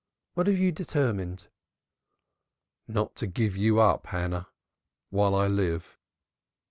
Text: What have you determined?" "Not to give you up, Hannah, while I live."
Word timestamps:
What 0.33 0.47
have 0.47 0.57
you 0.57 0.71
determined?" 0.71 1.47
"Not 2.87 3.15
to 3.17 3.27
give 3.27 3.55
you 3.55 3.79
up, 3.79 4.07
Hannah, 4.07 4.47
while 5.11 5.35
I 5.35 5.45
live." 5.45 5.99